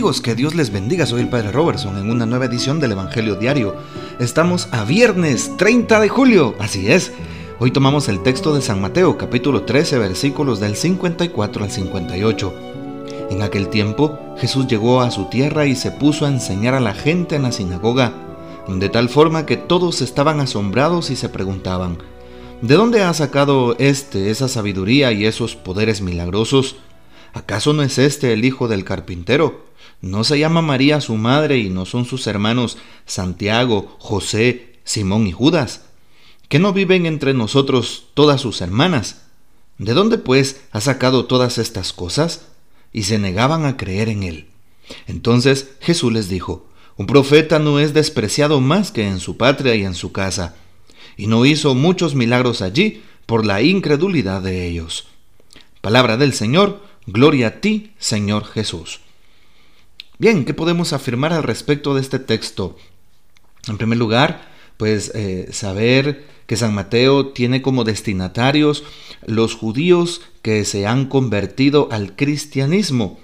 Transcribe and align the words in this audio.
amigos, 0.00 0.22
que 0.22 0.34
Dios 0.34 0.54
les 0.54 0.72
bendiga. 0.72 1.04
Soy 1.04 1.20
el 1.20 1.28
Padre 1.28 1.52
Robertson 1.52 1.98
en 1.98 2.10
una 2.10 2.24
nueva 2.24 2.46
edición 2.46 2.80
del 2.80 2.92
Evangelio 2.92 3.34
Diario. 3.34 3.74
Estamos 4.18 4.66
a 4.72 4.84
viernes 4.84 5.54
30 5.58 6.00
de 6.00 6.08
julio, 6.08 6.54
así 6.58 6.90
es. 6.90 7.12
Hoy 7.58 7.70
tomamos 7.70 8.08
el 8.08 8.22
texto 8.22 8.54
de 8.54 8.62
San 8.62 8.80
Mateo, 8.80 9.18
capítulo 9.18 9.64
13, 9.64 9.98
versículos 9.98 10.58
del 10.58 10.74
54 10.74 11.64
al 11.64 11.70
58. 11.70 12.54
En 13.28 13.42
aquel 13.42 13.68
tiempo, 13.68 14.18
Jesús 14.38 14.66
llegó 14.68 15.02
a 15.02 15.10
su 15.10 15.26
tierra 15.26 15.66
y 15.66 15.76
se 15.76 15.90
puso 15.90 16.24
a 16.24 16.30
enseñar 16.30 16.72
a 16.72 16.80
la 16.80 16.94
gente 16.94 17.36
en 17.36 17.42
la 17.42 17.52
sinagoga, 17.52 18.14
de 18.68 18.88
tal 18.88 19.10
forma 19.10 19.44
que 19.44 19.58
todos 19.58 20.00
estaban 20.00 20.40
asombrados 20.40 21.10
y 21.10 21.16
se 21.16 21.28
preguntaban, 21.28 21.98
¿de 22.62 22.74
dónde 22.74 23.02
ha 23.02 23.12
sacado 23.12 23.76
éste 23.78 24.30
esa 24.30 24.48
sabiduría 24.48 25.12
y 25.12 25.26
esos 25.26 25.56
poderes 25.56 26.00
milagrosos? 26.00 26.76
¿Acaso 27.34 27.74
no 27.74 27.82
es 27.82 27.98
este 27.98 28.32
el 28.32 28.46
hijo 28.46 28.66
del 28.66 28.84
carpintero? 28.84 29.69
¿No 30.02 30.24
se 30.24 30.38
llama 30.38 30.62
María 30.62 31.00
su 31.00 31.16
madre 31.16 31.58
y 31.58 31.68
no 31.68 31.84
son 31.84 32.04
sus 32.04 32.26
hermanos 32.26 32.78
Santiago, 33.04 33.96
José, 33.98 34.78
Simón 34.84 35.26
y 35.26 35.32
Judas? 35.32 35.82
¿Que 36.48 36.58
no 36.58 36.72
viven 36.72 37.06
entre 37.06 37.34
nosotros 37.34 38.06
todas 38.14 38.40
sus 38.40 38.60
hermanas? 38.60 39.22
¿De 39.78 39.92
dónde 39.92 40.18
pues 40.18 40.62
ha 40.72 40.80
sacado 40.80 41.26
todas 41.26 41.58
estas 41.58 41.92
cosas? 41.92 42.46
Y 42.92 43.04
se 43.04 43.18
negaban 43.18 43.66
a 43.66 43.76
creer 43.76 44.08
en 44.08 44.22
él. 44.22 44.46
Entonces 45.06 45.70
Jesús 45.80 46.12
les 46.12 46.28
dijo, 46.28 46.66
un 46.96 47.06
profeta 47.06 47.58
no 47.58 47.78
es 47.78 47.94
despreciado 47.94 48.60
más 48.60 48.90
que 48.90 49.06
en 49.06 49.20
su 49.20 49.36
patria 49.36 49.74
y 49.74 49.84
en 49.84 49.94
su 49.94 50.12
casa. 50.12 50.56
Y 51.16 51.26
no 51.26 51.46
hizo 51.46 51.74
muchos 51.74 52.14
milagros 52.14 52.62
allí 52.62 53.02
por 53.26 53.46
la 53.46 53.62
incredulidad 53.62 54.42
de 54.42 54.66
ellos. 54.66 55.08
Palabra 55.80 56.16
del 56.16 56.32
Señor, 56.32 56.82
Gloria 57.06 57.46
a 57.48 57.60
ti, 57.60 57.92
Señor 57.98 58.44
Jesús. 58.44 59.00
Bien, 60.20 60.44
¿qué 60.44 60.52
podemos 60.52 60.92
afirmar 60.92 61.32
al 61.32 61.42
respecto 61.44 61.94
de 61.94 62.02
este 62.02 62.18
texto? 62.18 62.76
En 63.68 63.78
primer 63.78 63.96
lugar, 63.96 64.50
pues 64.76 65.10
eh, 65.14 65.48
saber 65.50 66.26
que 66.46 66.58
San 66.58 66.74
Mateo 66.74 67.28
tiene 67.28 67.62
como 67.62 67.84
destinatarios 67.84 68.84
los 69.24 69.54
judíos 69.54 70.20
que 70.42 70.66
se 70.66 70.86
han 70.86 71.06
convertido 71.06 71.88
al 71.90 72.16
cristianismo. 72.16 73.18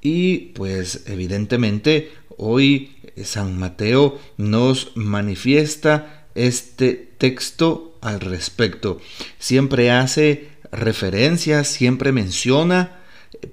Y 0.00 0.46
pues 0.56 1.04
evidentemente 1.06 2.10
hoy 2.36 2.96
San 3.22 3.56
Mateo 3.56 4.18
nos 4.36 4.90
manifiesta 4.96 6.26
este 6.34 6.94
texto 7.18 7.96
al 8.00 8.18
respecto. 8.18 9.00
Siempre 9.38 9.92
hace 9.92 10.48
referencia, 10.72 11.62
siempre 11.62 12.10
menciona 12.10 13.01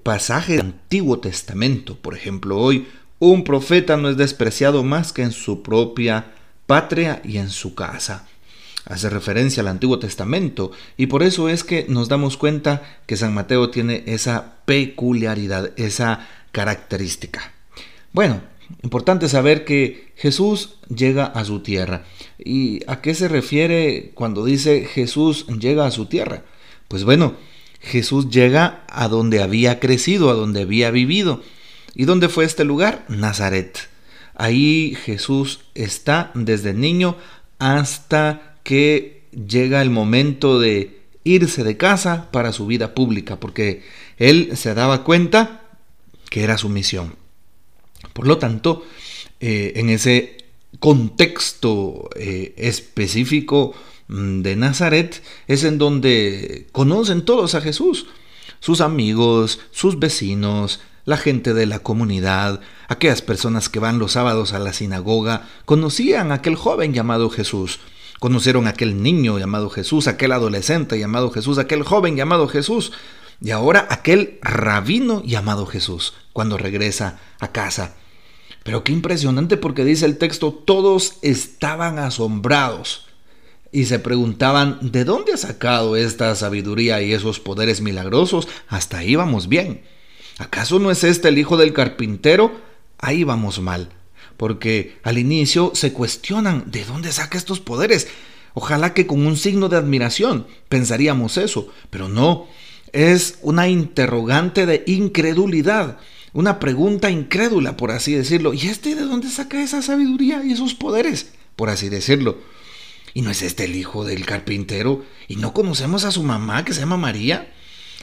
pasaje 0.04 0.54
del 0.54 0.62
Antiguo 0.62 1.20
Testamento. 1.20 1.95
Por 1.95 2.16
ejemplo, 2.16 2.58
hoy 2.58 2.88
un 3.20 3.44
profeta 3.44 3.98
no 3.98 4.09
es 4.09 4.18
despreciado 4.18 4.84
más 4.84 5.14
que 5.14 5.23
en 5.23 5.32
su 5.32 5.62
propia 5.62 6.32
patria 6.66 7.22
y 7.23 7.38
en 7.38 7.50
su 7.50 7.76
casa. 7.76 8.28
Hace 8.86 9.10
referencia 9.10 9.62
al 9.62 9.67
Antiguo 9.67 10.00
Testamento 10.00 10.72
y 10.98 11.08
por 11.08 11.22
eso 11.22 11.50
es 11.50 11.64
que 11.64 11.86
nos 11.90 12.08
damos 12.08 12.38
cuenta 12.38 12.82
que 13.06 13.17
San 13.17 13.34
Mateo 13.34 13.70
tiene 13.70 14.04
esa 14.08 14.56
peculiaridad, 14.66 15.72
esa 15.78 16.28
característica. 16.52 17.54
Bueno, 18.14 18.42
importante 18.84 19.30
saber 19.30 19.66
que 19.66 20.14
Jesús 20.16 20.76
llega 20.94 21.26
a 21.26 21.45
su 21.45 21.60
tierra. 21.60 22.06
¿Y 22.38 22.82
a 22.88 23.02
qué 23.02 23.14
se 23.14 23.28
refiere 23.28 24.12
cuando 24.16 24.45
dice 24.45 24.86
Jesús 24.86 25.45
llega 25.48 25.86
a 25.86 25.92
su 25.92 26.06
tierra? 26.06 26.44
Pues 26.88 27.04
bueno, 27.04 27.36
Jesús 27.80 28.30
llega 28.30 28.83
a 28.88 29.08
donde 29.08 29.41
había 29.41 29.80
crecido, 29.80 30.30
a 30.30 30.33
donde 30.33 30.61
había 30.61 30.92
vivido. 30.92 31.42
¿Y 31.95 32.05
dónde 32.05 32.30
fue 32.30 32.45
este 32.45 32.65
lugar? 32.65 33.05
Nazaret. 33.08 33.89
Ahí 34.36 34.95
Jesús 35.04 35.61
está 35.76 36.31
desde 36.33 36.73
niño 36.73 37.17
hasta 37.58 38.55
que 38.64 39.23
llega 39.31 39.81
el 39.81 39.89
momento 39.89 40.59
de 40.59 40.99
irse 41.23 41.64
de 41.64 41.77
casa 41.77 42.30
para 42.31 42.54
su 42.54 42.65
vida 42.65 42.95
pública, 42.95 43.39
porque 43.39 43.83
él 44.17 44.52
se 44.55 44.73
daba 44.73 45.04
cuenta 45.04 45.64
que 46.30 46.43
era 46.43 46.58
su 46.58 46.70
misión. 46.70 47.15
Por 48.14 48.27
lo 48.27 48.37
tanto, 48.37 48.86
eh, 49.39 49.73
en 49.75 49.89
ese 49.89 50.37
contexto 50.80 52.09
eh, 52.15 52.54
específico 52.58 53.73
de 54.09 54.55
Nazaret 54.55 55.21
es 55.47 55.64
en 55.64 55.77
donde 55.77 56.67
conocen 56.71 57.23
todos 57.23 57.53
a 57.53 57.61
Jesús, 57.61 58.08
sus 58.59 58.81
amigos, 58.81 59.59
sus 59.71 59.99
vecinos, 59.99 60.81
la 61.05 61.15
gente 61.15 61.53
de 61.53 61.67
la 61.67 61.80
comunidad, 61.80 62.59
aquellas 62.87 63.21
personas 63.21 63.69
que 63.69 63.80
van 63.80 63.99
los 63.99 64.14
sábados 64.14 64.53
a 64.53 64.59
la 64.59 64.73
sinagoga, 64.73 65.48
conocían 65.65 66.31
a 66.31 66.36
aquel 66.36 66.55
joven 66.55 66.93
llamado 66.93 67.30
Jesús, 67.30 67.80
conocieron 68.19 68.65
a 68.65 68.71
aquel 68.71 69.02
niño 69.02 69.37
llamado 69.37 69.69
Jesús, 69.69 70.08
aquel 70.08 70.31
adolescente 70.31 70.99
llamado 70.99 71.30
Jesús, 71.30 71.59
aquel 71.59 71.83
joven 71.83 72.15
llamado 72.15 72.48
Jesús, 72.48 72.92
y 73.42 73.52
ahora 73.52 73.87
aquel 73.89 74.39
rabino 74.42 75.23
llamado 75.23 75.67
Jesús, 75.67 76.14
cuando 76.33 76.58
regresa 76.58 77.19
a 77.39 77.52
casa. 77.52 77.95
Pero 78.64 78.83
qué 78.83 78.92
impresionante 78.92 79.55
porque 79.55 79.86
dice 79.86 80.05
el 80.05 80.17
texto, 80.17 80.52
todos 80.52 81.17
estaban 81.21 81.99
asombrados 81.99 83.08
y 83.71 83.85
se 83.85 83.99
preguntaban 83.99 84.80
¿de 84.81 85.03
dónde 85.05 85.33
ha 85.33 85.37
sacado 85.37 85.95
esta 85.95 86.33
sabiduría 86.35 87.02
y 87.02 87.13
esos 87.13 87.39
poderes 87.39 87.81
milagrosos? 87.81 88.47
Hasta 88.67 88.99
ahí 88.99 89.15
vamos 89.15 89.47
bien. 89.47 89.81
¿Acaso 90.37 90.80
no 90.80 90.91
es 90.91 91.03
este 91.03 91.27
el 91.27 91.37
hijo 91.37 91.57
del 91.57 91.73
carpintero? 91.73 92.59
Ahí 92.97 93.23
vamos 93.23 93.61
mal, 93.61 93.89
porque 94.37 94.97
al 95.03 95.17
inicio 95.17 95.71
se 95.75 95.93
cuestionan 95.93 96.71
¿de 96.71 96.85
dónde 96.85 97.11
saca 97.11 97.37
estos 97.37 97.59
poderes? 97.59 98.07
Ojalá 98.53 98.93
que 98.93 99.05
con 99.05 99.25
un 99.25 99.37
signo 99.37 99.69
de 99.69 99.77
admiración 99.77 100.47
pensaríamos 100.67 101.37
eso, 101.37 101.71
pero 101.89 102.09
no, 102.09 102.47
es 102.93 103.37
una 103.41 103.67
interrogante 103.67 104.65
de 104.65 104.83
incredulidad, 104.87 105.97
una 106.33 106.59
pregunta 106.59 107.09
incrédula, 107.09 107.77
por 107.77 107.91
así 107.91 108.13
decirlo. 108.13 108.53
¿Y 108.53 108.67
este 108.67 108.95
de 108.95 109.01
dónde 109.01 109.30
saca 109.30 109.61
esa 109.61 109.81
sabiduría 109.81 110.43
y 110.43 110.51
esos 110.51 110.73
poderes? 110.73 111.31
Por 111.55 111.69
así 111.69 111.89
decirlo. 111.89 112.37
¿Y 113.19 113.21
no 113.21 113.31
es 113.31 113.41
este 113.41 113.65
el 113.65 113.75
hijo 113.75 114.05
del 114.05 114.25
carpintero? 114.25 115.03
¿Y 115.27 115.35
no 115.35 115.53
conocemos 115.53 116.05
a 116.05 116.11
su 116.11 116.23
mamá 116.23 116.63
que 116.63 116.73
se 116.73 116.80
llama 116.80 116.95
María? 116.95 117.52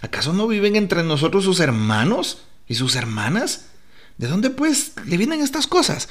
¿Acaso 0.02 0.34
no 0.34 0.46
viven 0.46 0.76
entre 0.76 1.02
nosotros 1.04 1.42
sus 1.42 1.60
hermanos 1.60 2.42
y 2.68 2.74
sus 2.74 2.96
hermanas? 2.96 3.68
¿De 4.18 4.26
dónde 4.26 4.50
pues 4.50 4.92
le 5.06 5.16
vienen 5.16 5.40
estas 5.40 5.66
cosas? 5.66 6.10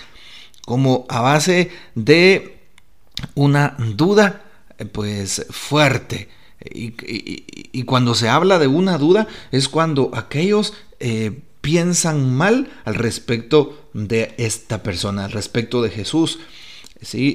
Como 0.66 1.05
a 1.07 1.21
base 1.21 1.69
de 1.93 2.63
una 3.35 3.75
duda 3.77 4.43
pues 4.91 5.45
fuerte. 5.51 6.27
Y, 6.67 7.83
cuando 7.83 8.16
se 8.16 8.27
habla 8.27 8.57
de 8.57 8.66
una 8.66 8.97
duda 8.97 9.27
es 9.51 9.69
cuando 9.69 10.09
aquellos 10.16 10.73
eh, 10.99 11.43
piensan 11.61 12.35
mal 12.35 12.72
al 12.85 12.95
respecto 12.95 13.87
de 13.93 14.33
esta 14.39 14.81
persona, 14.81 15.25
al 15.25 15.31
respecto 15.31 15.83
de 15.83 15.91
Jesús. 15.91 16.39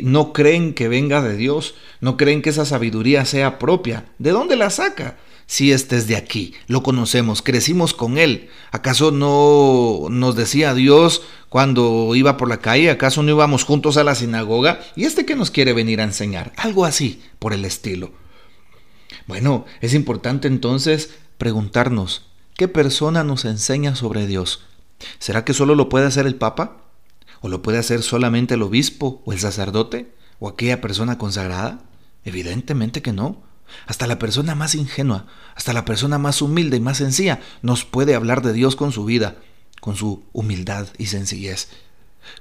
No 0.02 0.32
creen 0.32 0.74
que 0.74 0.88
venga 0.88 1.22
de 1.22 1.36
Dios, 1.36 1.74
no 2.00 2.16
creen 2.16 2.42
que 2.42 2.50
esa 2.50 2.64
sabiduría 2.64 3.24
sea 3.24 3.58
propia. 3.58 4.06
¿De 4.18 4.30
dónde 4.30 4.56
la 4.56 4.70
saca? 4.70 5.16
Si 5.46 5.72
este 5.72 5.96
es 5.96 6.06
de 6.06 6.14
aquí, 6.14 6.54
lo 6.68 6.84
conocemos, 6.84 7.42
crecimos 7.42 7.92
con 7.92 8.18
él. 8.18 8.50
¿Acaso 8.70 9.10
no 9.10 10.06
nos 10.08 10.36
decía 10.36 10.74
Dios 10.74 11.22
cuando 11.48 12.14
iba 12.14 12.36
por 12.36 12.48
la 12.48 12.58
calle? 12.58 12.88
¿Acaso 12.88 13.24
no 13.24 13.32
íbamos 13.32 13.64
juntos 13.64 13.96
a 13.96 14.04
la 14.04 14.14
sinagoga? 14.14 14.80
¿Y 14.94 15.06
este 15.06 15.26
qué 15.26 15.34
nos 15.34 15.50
quiere 15.50 15.72
venir 15.72 16.00
a 16.00 16.04
enseñar? 16.04 16.52
Algo 16.56 16.84
así, 16.84 17.20
por 17.40 17.52
el 17.52 17.64
estilo. 17.64 18.12
Bueno, 19.26 19.64
es 19.80 19.92
importante 19.94 20.46
entonces 20.46 21.10
preguntarnos, 21.36 22.26
¿qué 22.54 22.68
persona 22.68 23.24
nos 23.24 23.44
enseña 23.44 23.96
sobre 23.96 24.28
Dios? 24.28 24.62
¿Será 25.18 25.44
que 25.44 25.54
solo 25.54 25.74
lo 25.74 25.88
puede 25.88 26.06
hacer 26.06 26.26
el 26.26 26.36
Papa? 26.36 26.79
¿O 27.40 27.48
lo 27.48 27.62
puede 27.62 27.78
hacer 27.78 28.02
solamente 28.02 28.54
el 28.54 28.62
obispo 28.62 29.22
o 29.24 29.32
el 29.32 29.40
sacerdote 29.40 30.14
o 30.38 30.48
aquella 30.48 30.80
persona 30.80 31.18
consagrada? 31.18 31.80
Evidentemente 32.24 33.02
que 33.02 33.12
no. 33.12 33.42
Hasta 33.86 34.06
la 34.06 34.18
persona 34.18 34.54
más 34.54 34.74
ingenua, 34.74 35.26
hasta 35.54 35.72
la 35.72 35.84
persona 35.84 36.18
más 36.18 36.42
humilde 36.42 36.76
y 36.76 36.80
más 36.80 36.98
sencilla 36.98 37.40
nos 37.62 37.84
puede 37.84 38.16
hablar 38.16 38.42
de 38.42 38.52
Dios 38.52 38.74
con 38.74 38.90
su 38.90 39.04
vida, 39.04 39.36
con 39.80 39.94
su 39.94 40.24
humildad 40.32 40.88
y 40.98 41.06
sencillez, 41.06 41.68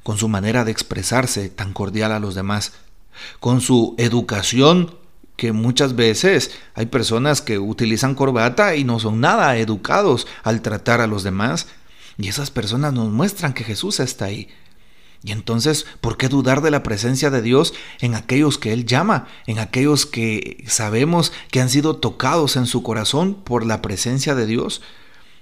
con 0.01 0.17
su 0.17 0.27
manera 0.27 0.65
de 0.65 0.71
expresarse 0.71 1.49
tan 1.49 1.71
cordial 1.73 2.11
a 2.13 2.19
los 2.19 2.33
demás, 2.33 2.73
con 3.39 3.61
su 3.61 3.93
educación 3.99 4.95
que 5.35 5.51
muchas 5.53 5.95
veces 5.95 6.51
hay 6.73 6.87
personas 6.87 7.41
que 7.41 7.59
utilizan 7.59 8.15
corbata 8.15 8.75
y 8.75 8.83
no 8.83 8.99
son 8.99 9.21
nada 9.21 9.55
educados 9.57 10.27
al 10.43 10.61
tratar 10.61 10.99
a 10.99 11.07
los 11.07 11.23
demás. 11.23 11.67
Y 12.17 12.27
esas 12.27 12.51
personas 12.51 12.91
nos 12.91 13.09
muestran 13.09 13.53
que 13.53 13.63
Jesús 13.63 14.01
está 14.01 14.25
ahí, 14.25 14.49
y 15.21 15.33
entonces, 15.33 15.85
¿por 15.99 16.17
qué 16.17 16.29
dudar 16.29 16.61
de 16.61 16.71
la 16.71 16.81
presencia 16.81 17.29
de 17.29 17.41
Dios 17.41 17.73
en 17.99 18.15
aquellos 18.15 18.57
que 18.57 18.71
Él 18.71 18.85
llama, 18.85 19.27
en 19.47 19.59
aquellos 19.59 20.05
que 20.05 20.63
sabemos 20.67 21.33
que 21.51 21.59
han 21.59 21.69
sido 21.69 21.97
tocados 21.97 22.55
en 22.55 22.65
su 22.65 22.83
corazón 22.83 23.35
por 23.35 23.65
la 23.65 23.81
presencia 23.81 24.33
de 24.33 24.45
Dios? 24.45 24.81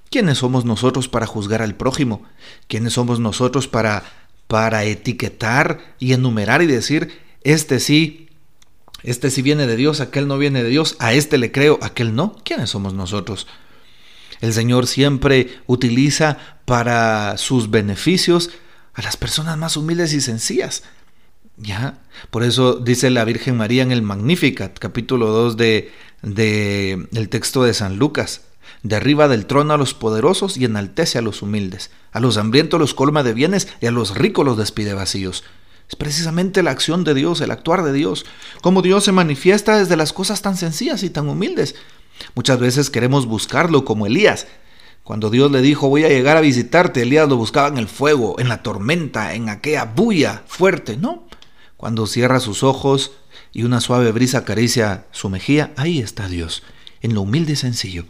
¿Quiénes 0.10 0.40
somos 0.40 0.66
nosotros 0.66 1.08
para 1.08 1.28
juzgar 1.28 1.62
al 1.62 1.76
prójimo? 1.76 2.24
¿Quiénes 2.68 2.94
somos 2.94 3.20
nosotros 3.20 3.68
para, 3.68 4.04
para 4.48 4.84
etiquetar 4.84 5.96
y 6.00 6.14
enumerar 6.14 6.64
y 6.64 6.66
decir, 6.68 7.20
este 7.44 7.80
sí, 7.80 8.30
este 9.04 9.30
sí 9.30 9.44
viene 9.44 9.68
de 9.68 9.76
Dios, 9.76 10.02
aquel 10.02 10.28
no 10.28 10.40
viene 10.40 10.64
de 10.64 10.70
Dios, 10.70 10.96
a 10.98 11.14
este 11.14 11.38
le 11.38 11.52
creo, 11.52 11.78
aquel 11.84 12.16
no? 12.16 12.36
¿Quiénes 12.44 12.72
somos 12.72 12.96
nosotros? 12.96 13.46
El 14.42 14.54
Señor 14.54 14.88
siempre 14.88 15.60
utiliza 15.68 16.38
para 16.66 17.38
sus 17.38 17.70
beneficios 17.70 18.50
a 18.98 19.04
las 19.04 19.16
personas 19.16 19.58
más 19.58 19.78
humildes 19.78 20.12
y 20.14 20.22
sencillas. 20.22 20.84
¿Ya? 21.56 22.00
Por 22.32 22.44
eso 22.44 22.74
dice 22.74 23.10
la 23.12 23.26
Virgen 23.26 23.56
María 23.56 23.84
en 23.84 23.92
el 23.92 24.02
Magnificat, 24.02 24.78
capítulo 24.80 25.28
2 25.28 25.56
de, 25.56 25.92
de, 26.24 27.08
del 27.12 27.30
texto 27.30 27.64
de 27.64 27.76
San 27.76 27.98
Lucas. 27.98 28.42
Derriba 28.82 29.28
del 29.28 29.46
trono 29.46 29.74
a 29.74 29.78
los 29.78 29.94
poderosos 29.94 30.58
y 30.58 30.66
enaltece 30.66 31.20
a 31.20 31.22
los 31.22 31.44
humildes. 31.44 31.92
A 32.12 32.20
los 32.20 32.38
hambrientos 32.38 32.80
los 32.80 32.96
colma 32.96 33.22
de 33.22 33.34
bienes 33.34 33.68
y 33.82 33.86
a 33.86 33.92
los 33.92 34.16
ricos 34.16 34.46
los 34.46 34.58
despide 34.58 34.96
vacíos. 34.96 35.44
Es 35.88 35.96
precisamente 35.96 36.64
la 36.64 36.72
acción 36.72 37.04
de 37.04 37.14
Dios, 37.14 37.40
el 37.42 37.52
actuar 37.52 37.84
de 37.84 37.94
Dios, 37.94 38.26
como 38.62 38.82
Dios 38.82 39.04
se 39.04 39.12
manifiesta 39.12 39.78
desde 39.78 39.96
las 39.96 40.12
cosas 40.12 40.42
tan 40.42 40.58
sencillas 40.58 41.04
y 41.04 41.12
tan 41.12 41.30
humildes. 41.30 41.76
Muchas 42.34 42.60
veces 42.60 42.90
queremos 42.90 43.28
buscarlo 43.28 43.86
como 43.86 44.08
Elías. 44.08 44.48
Cuando 45.08 45.30
Dios 45.30 45.50
le 45.52 45.62
dijo 45.62 45.88
voy 45.88 46.04
a 46.04 46.10
llegar 46.10 46.36
a 46.36 46.42
visitarte, 46.42 47.04
Elías 47.04 47.30
lo 47.30 47.38
buscaba 47.38 47.70
en 47.70 47.78
el 47.78 47.88
fuego, 47.88 48.38
en 48.42 48.50
la 48.50 48.62
tormenta, 48.62 49.36
en 49.36 49.48
aquella 49.48 49.86
bulla 49.86 50.44
fuerte. 50.48 50.98
No, 50.98 51.24
cuando 51.78 52.08
cierra 52.08 52.42
sus 52.42 52.62
ojos 52.62 53.14
y 53.54 53.64
una 53.64 53.80
suave 53.80 54.12
brisa 54.12 54.40
acaricia 54.40 55.06
su 55.12 55.30
mejilla, 55.30 55.72
ahí 55.78 56.00
está 56.00 56.28
Dios, 56.28 56.62
en 57.02 57.14
lo 57.14 57.22
humilde 57.22 57.54
y 57.54 57.56
sencillo. 57.56 58.04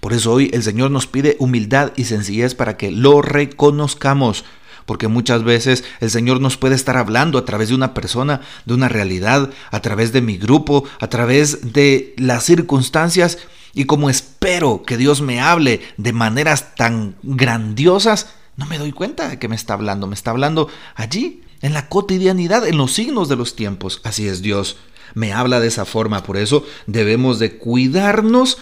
Por 0.00 0.14
eso 0.14 0.32
hoy 0.32 0.48
el 0.54 0.62
Señor 0.62 0.90
nos 0.90 1.06
pide 1.06 1.36
humildad 1.38 1.92
y 1.96 2.04
sencillez 2.04 2.54
para 2.54 2.78
que 2.78 2.90
lo 2.90 3.20
reconozcamos, 3.20 4.46
porque 4.86 5.08
muchas 5.08 5.42
veces 5.42 5.84
el 6.00 6.10
Señor 6.10 6.40
nos 6.40 6.56
puede 6.56 6.74
estar 6.74 6.96
hablando 6.96 7.38
a 7.38 7.44
través 7.44 7.68
de 7.68 7.74
una 7.74 7.92
persona, 7.92 8.40
de 8.64 8.74
una 8.74 8.88
realidad, 8.88 9.50
a 9.70 9.80
través 9.80 10.12
de 10.12 10.22
mi 10.22 10.38
grupo, 10.38 10.84
a 11.00 11.08
través 11.08 11.72
de 11.72 12.14
las 12.16 12.44
circunstancias, 12.44 13.38
y 13.74 13.84
como 13.84 14.08
espero 14.08 14.82
que 14.84 14.96
Dios 14.96 15.20
me 15.20 15.40
hable 15.40 15.82
de 15.98 16.12
maneras 16.14 16.74
tan 16.76 17.16
grandiosas, 17.22 18.28
no 18.56 18.64
me 18.64 18.78
doy 18.78 18.92
cuenta 18.92 19.28
de 19.28 19.38
que 19.38 19.48
me 19.48 19.56
está 19.56 19.74
hablando, 19.74 20.06
me 20.06 20.14
está 20.14 20.30
hablando 20.30 20.68
allí, 20.94 21.42
en 21.60 21.74
la 21.74 21.88
cotidianidad, 21.88 22.66
en 22.66 22.76
los 22.76 22.92
signos 22.92 23.28
de 23.28 23.36
los 23.36 23.56
tiempos. 23.56 24.00
Así 24.04 24.28
es 24.28 24.40
Dios, 24.40 24.76
me 25.14 25.32
habla 25.32 25.60
de 25.60 25.68
esa 25.68 25.84
forma, 25.84 26.22
por 26.22 26.36
eso 26.36 26.64
debemos 26.86 27.38
de 27.38 27.56
cuidarnos 27.58 28.58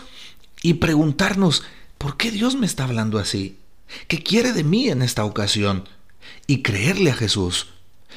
y 0.62 0.74
preguntarnos, 0.74 1.62
¿por 1.98 2.16
qué 2.16 2.30
Dios 2.30 2.56
me 2.56 2.66
está 2.66 2.84
hablando 2.84 3.18
así? 3.18 3.58
¿Qué 4.08 4.22
quiere 4.22 4.52
de 4.52 4.64
mí 4.64 4.88
en 4.88 5.02
esta 5.02 5.24
ocasión? 5.24 5.88
Y 6.46 6.62
creerle 6.62 7.10
a 7.10 7.14
Jesús. 7.14 7.68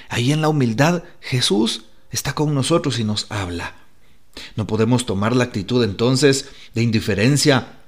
Ahí 0.10 0.32
en 0.32 0.42
la 0.42 0.50
humildad 0.50 1.04
Jesús 1.22 1.86
está 2.12 2.34
con 2.34 2.54
nosotros 2.54 3.00
y 3.00 3.04
nos 3.04 3.28
habla. 3.30 3.76
No 4.56 4.68
podemos 4.68 5.06
tomar 5.06 5.36
la 5.36 5.46
actitud 5.46 5.84
entonces 5.84 6.50
de 6.76 6.84
indiferencia, 6.84 7.80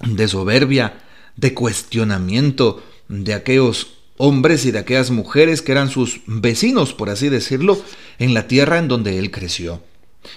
de 0.00 0.28
soberbia, 0.28 1.04
de 1.36 1.54
cuestionamiento 1.54 2.82
de 3.08 3.34
aquellos 3.34 3.94
hombres 4.16 4.64
y 4.64 4.70
de 4.70 4.80
aquellas 4.80 5.10
mujeres 5.10 5.62
que 5.62 5.72
eran 5.72 5.90
sus 5.90 6.20
vecinos, 6.26 6.92
por 6.92 7.10
así 7.10 7.28
decirlo, 7.28 7.80
en 8.18 8.34
la 8.34 8.48
tierra 8.48 8.78
en 8.78 8.88
donde 8.88 9.18
él 9.18 9.30
creció. 9.30 9.82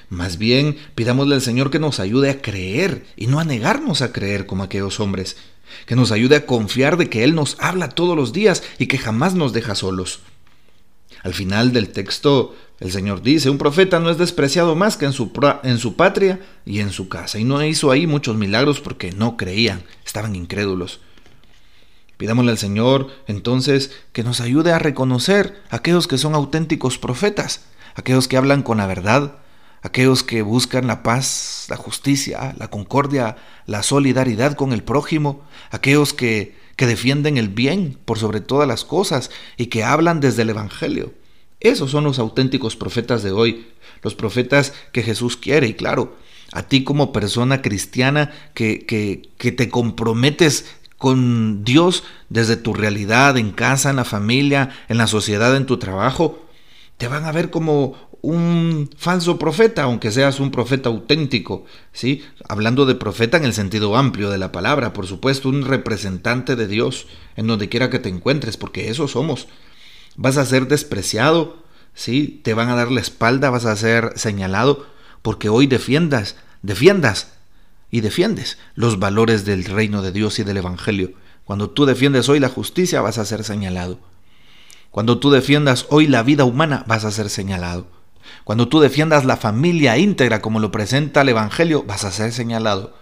Más 0.09 0.37
bien, 0.37 0.77
pidámosle 0.95 1.35
al 1.35 1.41
Señor 1.41 1.71
que 1.71 1.79
nos 1.79 1.99
ayude 1.99 2.29
a 2.29 2.41
creer 2.41 3.05
y 3.15 3.27
no 3.27 3.39
a 3.39 3.43
negarnos 3.43 4.01
a 4.01 4.11
creer 4.11 4.45
como 4.45 4.63
aquellos 4.63 4.99
hombres, 4.99 5.37
que 5.85 5.95
nos 5.95 6.11
ayude 6.11 6.35
a 6.35 6.45
confiar 6.45 6.97
de 6.97 7.09
que 7.09 7.23
Él 7.23 7.35
nos 7.35 7.57
habla 7.59 7.89
todos 7.89 8.15
los 8.15 8.33
días 8.33 8.63
y 8.77 8.87
que 8.87 8.97
jamás 8.97 9.35
nos 9.35 9.53
deja 9.53 9.75
solos. 9.75 10.19
Al 11.23 11.33
final 11.33 11.71
del 11.71 11.89
texto, 11.89 12.55
el 12.79 12.91
Señor 12.91 13.21
dice, 13.21 13.49
un 13.49 13.59
profeta 13.59 13.99
no 13.99 14.09
es 14.09 14.17
despreciado 14.17 14.75
más 14.75 14.97
que 14.97 15.05
en 15.05 15.13
su, 15.13 15.31
en 15.63 15.77
su 15.77 15.95
patria 15.95 16.39
y 16.65 16.79
en 16.79 16.91
su 16.91 17.09
casa. 17.09 17.37
Y 17.37 17.43
no 17.43 17.63
hizo 17.63 17.91
ahí 17.91 18.07
muchos 18.07 18.35
milagros 18.37 18.81
porque 18.81 19.11
no 19.11 19.37
creían, 19.37 19.83
estaban 20.03 20.35
incrédulos. 20.35 20.99
Pidámosle 22.17 22.51
al 22.51 22.57
Señor 22.57 23.07
entonces 23.27 23.91
que 24.13 24.23
nos 24.23 24.41
ayude 24.41 24.71
a 24.71 24.79
reconocer 24.79 25.61
a 25.69 25.77
aquellos 25.77 26.07
que 26.07 26.17
son 26.17 26.33
auténticos 26.33 26.97
profetas, 26.97 27.65
aquellos 27.95 28.27
que 28.27 28.37
hablan 28.37 28.63
con 28.63 28.77
la 28.77 28.87
verdad, 28.87 29.35
aquellos 29.81 30.23
que 30.23 30.41
buscan 30.41 30.87
la 30.87 31.03
paz, 31.03 31.65
la 31.69 31.77
justicia, 31.77 32.55
la 32.57 32.69
concordia, 32.69 33.37
la 33.65 33.83
solidaridad 33.83 34.55
con 34.55 34.73
el 34.73 34.83
prójimo, 34.83 35.41
aquellos 35.71 36.13
que, 36.13 36.55
que 36.75 36.87
defienden 36.87 37.37
el 37.37 37.49
bien 37.49 37.97
por 38.05 38.19
sobre 38.19 38.41
todas 38.41 38.67
las 38.67 38.85
cosas 38.85 39.31
y 39.57 39.67
que 39.67 39.83
hablan 39.83 40.19
desde 40.19 40.43
el 40.43 40.51
Evangelio. 40.51 41.13
Esos 41.59 41.91
son 41.91 42.03
los 42.03 42.19
auténticos 42.19 42.75
profetas 42.75 43.23
de 43.23 43.31
hoy, 43.31 43.67
los 44.01 44.15
profetas 44.15 44.73
que 44.91 45.03
Jesús 45.03 45.37
quiere 45.37 45.67
y 45.67 45.73
claro, 45.73 46.15
a 46.51 46.63
ti 46.63 46.83
como 46.83 47.13
persona 47.13 47.61
cristiana 47.61 48.31
que, 48.53 48.85
que, 48.85 49.29
que 49.37 49.51
te 49.51 49.69
comprometes 49.69 50.65
con 50.97 51.63
Dios 51.63 52.03
desde 52.29 52.57
tu 52.57 52.73
realidad, 52.73 53.37
en 53.37 53.51
casa, 53.51 53.89
en 53.89 53.95
la 53.95 54.05
familia, 54.05 54.69
en 54.87 54.97
la 54.97 55.07
sociedad, 55.07 55.55
en 55.55 55.65
tu 55.65 55.77
trabajo, 55.77 56.45
te 56.97 57.07
van 57.07 57.25
a 57.25 57.31
ver 57.31 57.49
como 57.49 57.95
un 58.21 58.89
falso 58.97 59.39
profeta, 59.39 59.83
aunque 59.83 60.11
seas 60.11 60.39
un 60.39 60.51
profeta 60.51 60.89
auténtico, 60.89 61.65
¿sí? 61.91 62.23
Hablando 62.47 62.85
de 62.85 62.95
profeta 62.95 63.37
en 63.37 63.45
el 63.45 63.53
sentido 63.53 63.97
amplio 63.97 64.29
de 64.29 64.37
la 64.37 64.51
palabra, 64.51 64.93
por 64.93 65.07
supuesto, 65.07 65.49
un 65.49 65.65
representante 65.65 66.55
de 66.55 66.67
Dios 66.67 67.07
en 67.35 67.47
donde 67.47 67.69
quiera 67.69 67.89
que 67.89 67.99
te 67.99 68.09
encuentres, 68.09 68.57
porque 68.57 68.89
eso 68.89 69.07
somos. 69.07 69.47
Vas 70.15 70.37
a 70.37 70.45
ser 70.45 70.67
despreciado, 70.67 71.63
¿sí? 71.95 72.41
Te 72.43 72.53
van 72.53 72.69
a 72.69 72.75
dar 72.75 72.91
la 72.91 73.01
espalda, 73.01 73.49
vas 73.49 73.65
a 73.65 73.75
ser 73.75 74.13
señalado, 74.15 74.85
porque 75.23 75.49
hoy 75.49 75.65
defiendas, 75.65 76.35
defiendas 76.61 77.33
y 77.89 78.01
defiendes 78.01 78.59
los 78.75 78.99
valores 78.99 79.45
del 79.45 79.65
reino 79.65 80.03
de 80.03 80.11
Dios 80.11 80.37
y 80.37 80.43
del 80.43 80.57
Evangelio. 80.57 81.13
Cuando 81.43 81.71
tú 81.71 81.85
defiendes 81.85 82.29
hoy 82.29 82.39
la 82.39 82.49
justicia, 82.49 83.01
vas 83.01 83.17
a 83.17 83.25
ser 83.25 83.43
señalado. 83.43 83.99
Cuando 84.91 85.19
tú 85.19 85.31
defiendas 85.31 85.87
hoy 85.89 86.05
la 86.05 86.21
vida 86.21 86.43
humana, 86.43 86.83
vas 86.87 87.03
a 87.03 87.11
ser 87.11 87.29
señalado. 87.29 88.00
Cuando 88.43 88.67
tú 88.67 88.79
defiendas 88.79 89.25
la 89.25 89.37
familia 89.37 89.97
íntegra 89.97 90.41
como 90.41 90.59
lo 90.59 90.71
presenta 90.71 91.21
el 91.21 91.29
Evangelio, 91.29 91.83
vas 91.83 92.03
a 92.03 92.11
ser 92.11 92.31
señalado. 92.31 92.93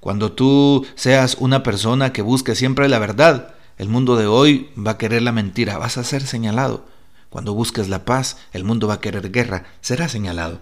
Cuando 0.00 0.32
tú 0.32 0.86
seas 0.94 1.36
una 1.38 1.62
persona 1.62 2.12
que 2.12 2.22
busque 2.22 2.54
siempre 2.54 2.88
la 2.88 2.98
verdad, 2.98 3.54
el 3.76 3.88
mundo 3.88 4.16
de 4.16 4.26
hoy 4.26 4.70
va 4.76 4.92
a 4.92 4.98
querer 4.98 5.22
la 5.22 5.32
mentira, 5.32 5.78
vas 5.78 5.98
a 5.98 6.04
ser 6.04 6.22
señalado. 6.22 6.84
Cuando 7.30 7.54
busques 7.54 7.88
la 7.88 8.04
paz, 8.04 8.38
el 8.52 8.64
mundo 8.64 8.88
va 8.88 8.94
a 8.94 9.00
querer 9.00 9.30
guerra, 9.30 9.64
será 9.80 10.08
señalado. 10.08 10.60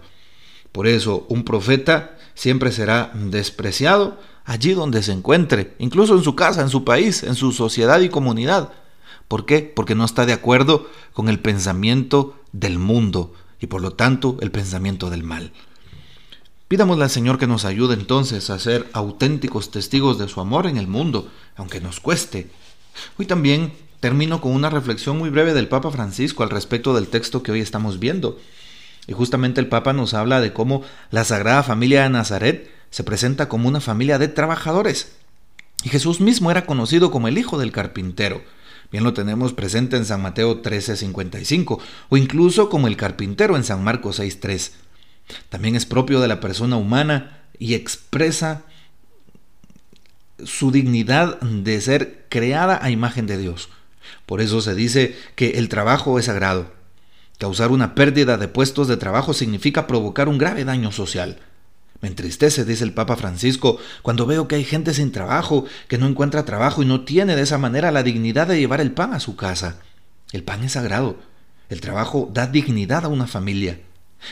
Por 0.72 0.86
eso, 0.86 1.26
un 1.28 1.44
profeta 1.44 2.16
siempre 2.34 2.72
será 2.72 3.10
despreciado 3.14 4.18
allí 4.44 4.74
donde 4.74 5.02
se 5.02 5.12
encuentre, 5.12 5.74
incluso 5.78 6.14
en 6.16 6.22
su 6.22 6.36
casa, 6.36 6.62
en 6.62 6.68
su 6.68 6.84
país, 6.84 7.22
en 7.22 7.34
su 7.34 7.52
sociedad 7.52 8.00
y 8.00 8.08
comunidad. 8.08 8.72
¿Por 9.28 9.46
qué? 9.46 9.60
Porque 9.60 9.94
no 9.94 10.04
está 10.04 10.26
de 10.26 10.32
acuerdo 10.32 10.88
con 11.12 11.28
el 11.28 11.40
pensamiento 11.40 12.36
del 12.52 12.78
mundo, 12.78 13.32
y 13.60 13.66
por 13.66 13.80
lo 13.80 13.92
tanto 13.92 14.36
el 14.40 14.50
pensamiento 14.50 15.10
del 15.10 15.22
mal. 15.22 15.52
Pidámosle 16.68 17.04
al 17.04 17.10
Señor 17.10 17.38
que 17.38 17.46
nos 17.46 17.64
ayude 17.64 17.94
entonces 17.94 18.50
a 18.50 18.58
ser 18.58 18.88
auténticos 18.92 19.70
testigos 19.70 20.18
de 20.18 20.28
su 20.28 20.40
amor 20.40 20.66
en 20.66 20.78
el 20.78 20.88
mundo, 20.88 21.30
aunque 21.54 21.80
nos 21.80 22.00
cueste. 22.00 22.50
Hoy 23.18 23.26
también 23.26 23.72
termino 24.00 24.40
con 24.40 24.52
una 24.52 24.68
reflexión 24.68 25.16
muy 25.16 25.30
breve 25.30 25.54
del 25.54 25.68
Papa 25.68 25.90
Francisco 25.90 26.42
al 26.42 26.50
respecto 26.50 26.94
del 26.94 27.06
texto 27.06 27.42
que 27.42 27.52
hoy 27.52 27.60
estamos 27.60 28.00
viendo. 28.00 28.38
Y 29.06 29.12
justamente 29.12 29.60
el 29.60 29.68
Papa 29.68 29.92
nos 29.92 30.14
habla 30.14 30.40
de 30.40 30.52
cómo 30.52 30.82
la 31.10 31.24
Sagrada 31.24 31.62
Familia 31.62 32.02
de 32.02 32.10
Nazaret 32.10 32.70
se 32.90 33.04
presenta 33.04 33.48
como 33.48 33.68
una 33.68 33.80
familia 33.80 34.18
de 34.18 34.28
trabajadores. 34.28 35.12
Y 35.84 35.88
Jesús 35.88 36.20
mismo 36.20 36.50
era 36.50 36.66
conocido 36.66 37.10
como 37.12 37.28
el 37.28 37.38
hijo 37.38 37.58
del 37.58 37.70
carpintero. 37.70 38.42
Bien 38.92 39.04
lo 39.04 39.14
tenemos 39.14 39.52
presente 39.52 39.96
en 39.96 40.04
San 40.04 40.22
Mateo 40.22 40.62
13:55 40.62 41.78
o 42.08 42.16
incluso 42.16 42.68
como 42.68 42.86
el 42.86 42.96
carpintero 42.96 43.56
en 43.56 43.64
San 43.64 43.82
Marcos 43.82 44.20
6:3. 44.20 44.72
También 45.48 45.74
es 45.74 45.86
propio 45.86 46.20
de 46.20 46.28
la 46.28 46.40
persona 46.40 46.76
humana 46.76 47.42
y 47.58 47.74
expresa 47.74 48.62
su 50.44 50.70
dignidad 50.70 51.40
de 51.40 51.80
ser 51.80 52.26
creada 52.28 52.78
a 52.82 52.90
imagen 52.90 53.26
de 53.26 53.38
Dios. 53.38 53.68
Por 54.26 54.40
eso 54.40 54.60
se 54.60 54.74
dice 54.74 55.16
que 55.34 55.52
el 55.52 55.68
trabajo 55.68 56.18
es 56.18 56.26
sagrado. 56.26 56.72
Causar 57.38 57.70
una 57.70 57.94
pérdida 57.94 58.38
de 58.38 58.48
puestos 58.48 58.88
de 58.88 58.96
trabajo 58.96 59.34
significa 59.34 59.86
provocar 59.86 60.28
un 60.28 60.38
grave 60.38 60.64
daño 60.64 60.92
social. 60.92 61.38
Me 62.00 62.08
entristece, 62.08 62.64
dice 62.64 62.84
el 62.84 62.92
Papa 62.92 63.16
Francisco, 63.16 63.78
cuando 64.02 64.26
veo 64.26 64.48
que 64.48 64.56
hay 64.56 64.64
gente 64.64 64.92
sin 64.94 65.12
trabajo, 65.12 65.64
que 65.88 65.98
no 65.98 66.06
encuentra 66.06 66.44
trabajo 66.44 66.82
y 66.82 66.86
no 66.86 67.04
tiene 67.04 67.36
de 67.36 67.42
esa 67.42 67.58
manera 67.58 67.90
la 67.90 68.02
dignidad 68.02 68.46
de 68.46 68.58
llevar 68.58 68.80
el 68.80 68.92
pan 68.92 69.14
a 69.14 69.20
su 69.20 69.36
casa. 69.36 69.80
El 70.32 70.42
pan 70.42 70.64
es 70.64 70.72
sagrado. 70.72 71.16
El 71.68 71.80
trabajo 71.80 72.30
da 72.32 72.46
dignidad 72.46 73.04
a 73.04 73.08
una 73.08 73.26
familia. 73.26 73.80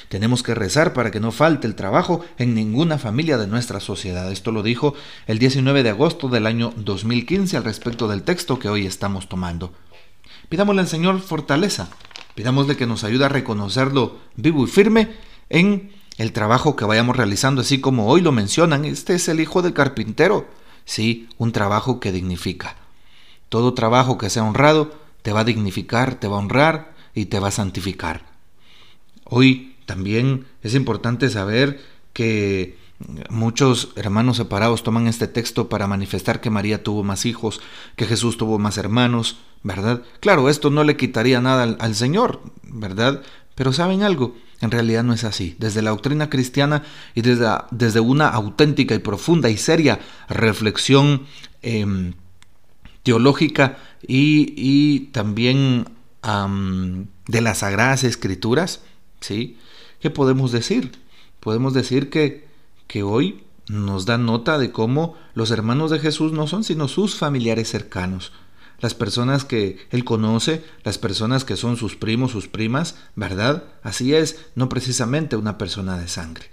Tenemos 0.09 0.43
que 0.43 0.55
rezar 0.55 0.93
para 0.93 1.11
que 1.11 1.21
no 1.21 1.33
falte 1.33 1.67
el 1.67 1.75
trabajo 1.75 2.25
en 2.39 2.55
ninguna 2.55 2.99
familia 2.99 3.39
de 3.39 3.47
nuestra 3.47 3.81
sociedad. 3.81 4.31
Esto 4.31 4.53
lo 4.53 4.63
dijo 4.63 4.95
el 5.27 5.39
19 5.39 5.83
de 5.83 5.91
agosto 5.91 6.29
del 6.29 6.47
año 6.47 6.73
2015 6.77 7.57
al 7.57 7.65
respecto 7.65 8.09
del 8.09 8.23
texto 8.23 8.59
que 8.59 8.69
hoy 8.69 8.87
estamos 8.87 9.29
tomando. 9.29 9.73
Pidámosle 10.49 10.83
al 10.83 10.89
Señor 10.89 11.21
fortaleza, 11.21 11.91
pidámosle 12.35 12.77
que 12.77 12.87
nos 12.87 13.05
ayude 13.05 13.25
a 13.25 13.29
reconocerlo 13.29 14.19
vivo 14.37 14.65
y 14.65 14.67
firme 14.69 15.13
en 15.49 15.93
el 16.17 16.33
trabajo 16.33 16.77
que 16.77 16.85
vayamos 16.85 17.17
realizando, 17.17 17.63
así 17.63 17.81
como 17.81 18.09
hoy 18.09 18.21
lo 18.21 18.33
mencionan, 18.33 18.85
este 18.85 19.15
es 19.15 19.29
el 19.29 19.41
hijo 19.41 19.63
del 19.63 19.75
carpintero. 19.75 20.47
Sí, 20.85 21.29
un 21.39 21.53
trabajo 21.53 21.99
que 22.01 22.13
dignifica. 22.13 22.77
Todo 23.49 23.75
trabajo 23.75 24.19
que 24.19 24.31
sea 24.31 24.45
honrado 24.45 24.95
te 25.23 25.33
va 25.33 25.41
a 25.41 25.45
dignificar, 25.45 26.15
te 26.17 26.29
va 26.29 26.37
a 26.37 26.41
honrar 26.41 26.95
y 27.15 27.27
te 27.27 27.39
va 27.41 27.49
a 27.49 27.53
santificar. 27.53 28.27
Hoy 29.25 29.77
también 29.87 30.47
es 30.63 30.75
importante 30.75 31.31
saber 31.31 31.81
que 32.13 32.77
muchos 33.29 33.91
hermanos 33.97 34.37
separados 34.37 34.83
toman 34.83 35.07
este 35.07 35.29
texto 35.29 35.69
para 35.69 35.87
manifestar 35.87 36.41
que 36.41 36.51
María 36.51 36.83
tuvo 36.83 37.03
más 37.03 37.27
hijos, 37.27 37.61
que 37.97 38.07
Jesús 38.07 38.37
tuvo 38.37 38.59
más 38.59 38.79
hermanos, 38.79 39.39
¿verdad? 39.63 40.03
Claro, 40.21 40.49
esto 40.49 40.71
no 40.71 40.85
le 40.85 40.97
quitaría 40.97 41.41
nada 41.41 41.77
al, 41.79 41.95
Señor, 41.95 42.41
¿verdad? 42.63 43.23
Pero 43.55 43.73
¿saben 43.73 44.03
algo? 44.03 44.37
En 44.61 44.71
realidad 44.71 45.05
no 45.05 45.13
es 45.13 45.25
así. 45.25 45.57
Desde 45.59 45.83
la 45.83 45.91
doctrina 45.91 46.31
cristiana 46.31 46.83
y 47.15 47.23
desde, 47.23 47.47
desde 47.71 48.01
una 48.01 48.29
auténtica 48.29 48.95
y 48.95 48.99
profunda 48.99 49.51
y 49.51 49.57
seria 49.57 50.01
reflexión 50.29 51.27
em, 51.63 52.15
teológica 53.03 53.79
y, 54.07 55.11
también 55.13 55.87
de 57.29 57.41
las 57.43 57.59
sagradas 57.59 58.03
escrituras, 58.05 58.81
¿sí? 59.21 59.59
¿Qué 60.01 60.11
podemos 60.11 60.53
decir? 60.53 60.93
Podemos 61.41 61.75
decir 61.75 62.09
que, 62.09 62.49
que 62.87 63.03
hoy 63.03 63.45
nos 63.69 64.07
da 64.07 64.19
nota 64.19 64.59
de 64.59 64.73
cómo 64.73 65.17
los 65.35 65.51
hermanos 65.51 65.91
de 65.91 65.99
Jesús 65.99 66.33
no 66.33 66.47
son 66.47 66.65
sino 66.65 66.89
sus 66.89 67.17
familiares 67.17 67.69
cercanos, 67.69 68.33
las 68.85 68.93
personas 68.93 69.47
que 69.47 69.79
él 69.93 70.05
conoce, 70.05 70.63
las 70.83 70.99
personas 70.99 71.47
que 71.47 71.57
son 71.57 71.79
sus 71.79 71.97
primos, 71.97 72.33
sus 72.33 72.49
primas, 72.49 72.97
¿verdad? 73.17 73.65
Así 73.83 74.13
es, 74.13 74.45
no 74.57 74.69
precisamente 74.69 75.37
una 75.37 75.57
persona 75.57 75.97
de 75.97 76.07
sangre. 76.07 76.51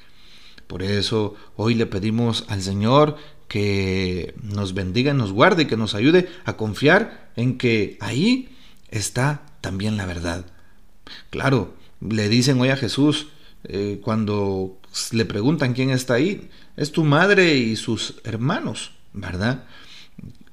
Por 0.65 0.81
eso 0.81 1.35
hoy 1.57 1.75
le 1.75 1.87
pedimos 1.87 2.45
al 2.47 2.61
Señor 2.61 3.17
que 3.49 4.33
nos 4.41 4.73
bendiga, 4.73 5.13
nos 5.13 5.33
guarde 5.33 5.63
y 5.63 5.65
que 5.65 5.75
nos 5.75 5.93
ayude 5.93 6.29
a 6.45 6.55
confiar 6.55 7.33
en 7.35 7.57
que 7.57 7.97
ahí 7.99 8.55
está 8.91 9.41
también 9.59 9.97
la 9.97 10.05
verdad. 10.05 10.45
Claro, 11.31 11.73
le 11.99 12.29
dicen 12.29 12.61
hoy 12.61 12.69
a 12.69 12.77
Jesús, 12.77 13.27
eh, 13.65 13.99
cuando 14.01 14.79
le 15.11 15.25
preguntan 15.25 15.73
quién 15.73 15.89
está 15.89 16.13
ahí, 16.13 16.49
es 16.77 16.93
tu 16.93 17.03
madre 17.03 17.57
y 17.57 17.75
sus 17.75 18.21
hermanos, 18.23 18.91
¿verdad? 19.11 19.65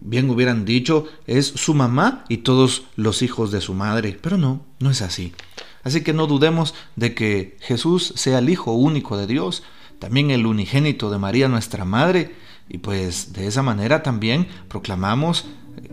Bien 0.08 0.30
hubieran 0.30 0.64
dicho, 0.64 1.04
es 1.26 1.48
su 1.48 1.74
mamá 1.74 2.24
y 2.30 2.38
todos 2.38 2.84
los 2.96 3.20
hijos 3.20 3.50
de 3.50 3.60
su 3.60 3.74
madre, 3.74 4.18
pero 4.18 4.38
no, 4.38 4.64
no 4.78 4.90
es 4.90 5.02
así. 5.02 5.34
Así 5.82 6.02
que 6.02 6.14
no 6.14 6.26
dudemos 6.26 6.74
de 6.96 7.14
que 7.14 7.58
Jesús 7.60 8.14
sea 8.16 8.38
el 8.38 8.48
Hijo 8.48 8.72
único 8.72 9.18
de 9.18 9.26
Dios, 9.26 9.64
también 9.98 10.30
el 10.30 10.46
unigénito 10.46 11.10
de 11.10 11.18
María 11.18 11.48
nuestra 11.48 11.84
Madre, 11.84 12.34
y 12.70 12.78
pues 12.78 13.34
de 13.34 13.48
esa 13.48 13.62
manera 13.62 14.02
también 14.02 14.48
proclamamos 14.68 15.44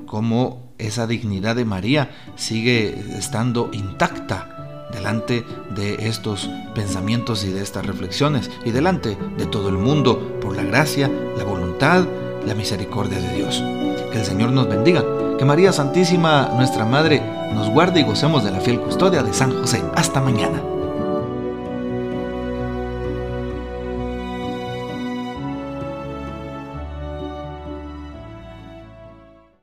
cómo 0.06 0.72
esa 0.78 1.08
dignidad 1.08 1.58
de 1.58 1.66
María 1.66 2.16
sigue 2.38 2.98
estando 3.18 3.70
intacta 3.74 4.88
delante 4.94 5.44
de 5.76 6.08
estos 6.08 6.50
pensamientos 6.74 7.44
y 7.44 7.50
de 7.50 7.62
estas 7.62 7.86
reflexiones 7.86 8.50
y 8.64 8.72
delante 8.72 9.18
de 9.38 9.46
todo 9.46 9.68
el 9.68 9.78
mundo 9.78 10.40
por 10.40 10.56
la 10.56 10.64
gracia, 10.64 11.12
la 11.38 11.44
voluntad, 11.44 12.08
la 12.46 12.56
misericordia 12.56 13.20
de 13.20 13.36
Dios. 13.36 13.75
Que 14.16 14.22
el 14.22 14.28
Señor 14.28 14.54
nos 14.54 14.70
bendiga, 14.70 15.04
que 15.38 15.44
María 15.44 15.74
Santísima, 15.74 16.50
nuestra 16.56 16.86
Madre, 16.86 17.22
nos 17.54 17.70
guarde 17.70 18.00
y 18.00 18.04
gocemos 18.04 18.46
de 18.46 18.52
la 18.52 18.62
fiel 18.62 18.80
custodia 18.80 19.22
de 19.22 19.34
San 19.34 19.52
José. 19.52 19.84
Hasta 19.94 20.22
mañana. 20.22 20.75